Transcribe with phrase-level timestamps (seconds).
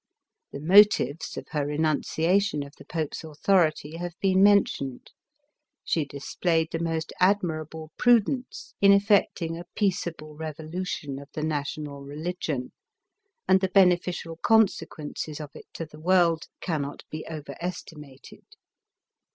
[0.51, 5.11] The motives of her renunciation of the Pope's authority have been mentioned;
[5.83, 12.01] she displayed the most admira ble prudence in effecting a peaceable revolution of the national
[12.01, 12.71] religion;
[13.47, 18.43] and the beneficial consequences of it to the world, cannot be overestimated.